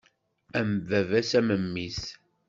[0.59, 2.01] Am baba-s, am memmi-s.